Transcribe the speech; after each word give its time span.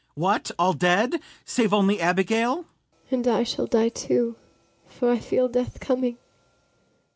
What, 0.15 0.49
all 0.57 0.73
dead, 0.73 1.21
save 1.45 1.75
only 1.75 2.01
Abigail! 2.01 2.65
ABIGAIL. 3.11 3.11
And 3.11 3.27
I 3.27 3.43
shall 3.43 3.67
die 3.67 3.89
too, 3.89 4.35
for 4.87 5.11
I 5.11 5.19
feel 5.19 5.47
death 5.47 5.79
coming. 5.79 6.17